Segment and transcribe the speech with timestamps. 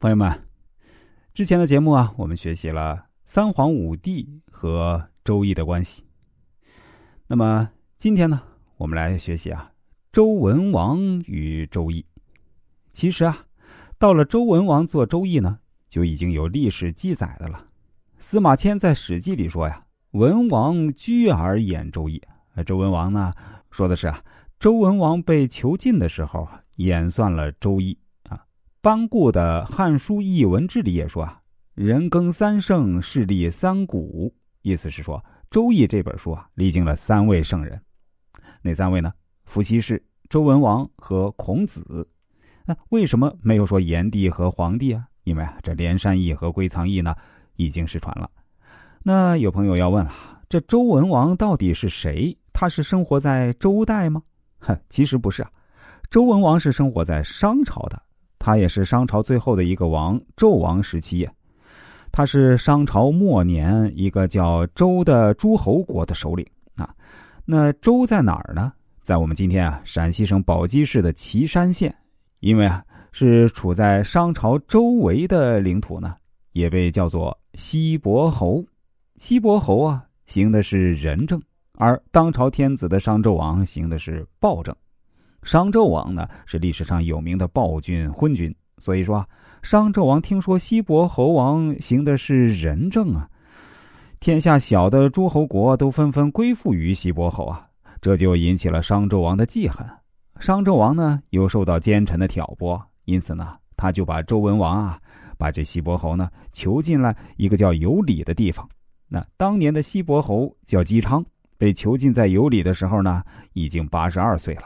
[0.00, 0.32] 朋友们，
[1.34, 6.04] 之前的节目啊，我们学习了三皇五帝和周易的关系。
[7.26, 8.40] 那么今天呢，
[8.76, 9.72] 我们来学习啊
[10.12, 12.06] 周文王与周易。
[12.92, 13.44] 其实啊，
[13.98, 15.58] 到了周文王做周易呢，
[15.88, 17.66] 就已经有历史记载的了。
[18.20, 19.84] 司马迁在《史记》里说呀
[20.14, 22.22] ：“文王居而演周易。”
[22.64, 23.34] 周文王呢，
[23.72, 24.22] 说的是啊，
[24.60, 27.98] 周文王被囚禁的时候，演算了周易。
[28.80, 31.40] 班固的《汉书艺文志》里也说啊
[31.74, 34.32] ：“人耕三圣，势立三古。”
[34.62, 35.18] 意思是说，
[35.50, 37.80] 《周易》这本书啊，历经了三位圣人。
[38.62, 39.12] 哪三位呢？
[39.46, 42.08] 伏羲氏、周文王和孔子。
[42.64, 45.04] 那为什么没有说炎帝和黄帝啊？
[45.24, 47.12] 因为啊，这连山易和归藏易呢，
[47.56, 48.30] 已经失传了。
[49.02, 50.12] 那有朋友要问了：
[50.48, 52.36] 这周文王到底是谁？
[52.52, 54.22] 他是生活在周代吗？
[54.60, 55.50] 哼，其实不是啊。
[56.10, 58.00] 周文王是生活在商朝的。
[58.38, 61.28] 他也是商朝最后的一个王，纣王时期。
[62.10, 66.94] 他是商朝末年一个叫周的诸侯国的首领啊。
[67.44, 68.72] 那周在哪儿呢？
[69.02, 71.94] 在我们今天啊陕西省宝鸡市的岐山县。
[72.40, 76.14] 因为啊是处在商朝周围的领土呢，
[76.52, 78.64] 也被叫做西伯侯。
[79.16, 84.72] 西伯侯啊行的是仁政，而当朝天子的商纣王行的是暴政。
[85.42, 89.26] 商纣王呢是历史上有名的暴君昏君，所以说
[89.62, 93.28] 商纣王听说西伯侯王行的是仁政啊，
[94.20, 97.66] 天下小的诸侯国都纷纷归附于西伯侯啊，
[98.00, 99.86] 这就引起了商纣王的记恨。
[100.38, 105.00] 商纣王呢又受到奸臣的挑拨，因此呢他就把周文王啊，
[105.38, 108.68] 把这西伯侯呢囚禁了一个叫有里的地方。
[109.08, 111.24] 那当年的西伯侯叫姬昌，
[111.56, 113.22] 被囚禁在有里的时候呢，
[113.54, 114.62] 已经八十二岁了。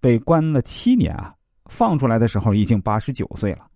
[0.00, 1.34] 被关了七年啊，
[1.66, 3.66] 放出来的时候已经八十九岁了。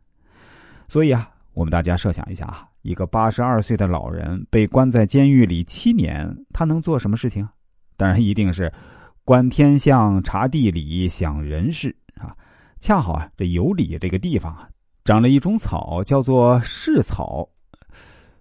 [0.88, 7.46] 所以啊，我们大家设想一下啊，一个八十二岁的老人被关在监狱里七年，他能做什么事情？
[7.96, 8.72] 当然一定是
[9.24, 12.34] 观天象、察地理、想人事啊。
[12.80, 14.68] 恰好啊，这有里这个地方啊，
[15.04, 17.48] 长了一种草，叫做蓍草。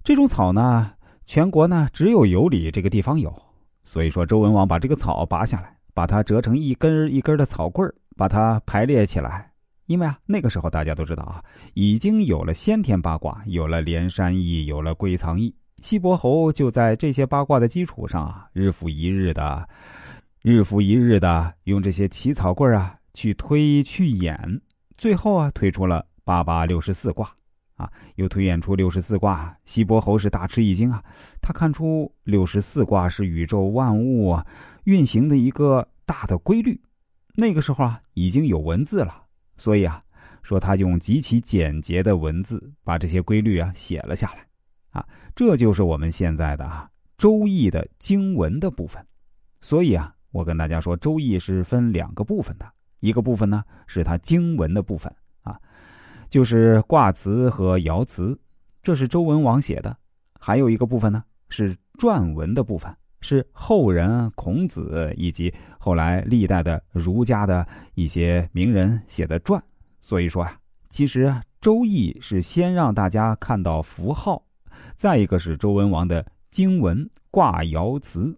[0.03, 0.91] 这种草呢，
[1.25, 3.33] 全国呢只有有里这个地方有。
[3.85, 5.75] 所以说，周文王把这个草拔下来。
[5.93, 9.51] 把它折成一根一根的草棍把它排列起来。
[9.85, 11.43] 因为啊，那个时候大家都知道啊，
[11.73, 15.53] 已经有了先天八卦，有了连山易，有了归藏易。
[15.81, 19.67] 西伯侯就在这些八卦的基础上啊，日复一日的，
[20.41, 24.61] 日复一日的用这些起草棍啊去推去演，
[24.97, 27.29] 最后啊推出了八八六十四卦
[27.83, 29.55] 啊，又推演出六十四卦。
[29.65, 31.03] 西伯侯是大吃一惊啊，
[31.41, 34.45] 他看出六十四卦是宇宙万物啊。
[34.85, 36.77] 运行的一个大的规律，
[37.35, 39.23] 那个时候啊已经有文字了，
[39.55, 40.03] 所以啊
[40.41, 44.45] 说他用极其简洁的文字把这些规律啊写了下来，
[44.89, 46.85] 啊这就是我们现在的啊
[47.17, 49.01] 《周易》的经文的部分。
[49.61, 55.09] 所以啊我跟大家说，《周易》是分两个部分的，一个部分呢是它经文的部分，
[56.33, 58.35] 就是卦辞和爻辞，
[58.81, 59.95] 这是周文王写的；
[60.39, 62.91] 还有一个部分呢是篆文的部分。
[63.21, 69.63] 是后人孔子以及后来历代的儒家的一些名人写的传，
[69.99, 70.57] 所以说啊，
[70.89, 71.27] 其实
[71.61, 74.43] 《周易》是先让大家看到符号，
[74.97, 78.35] 再一个是周文王的经文卦爻辞，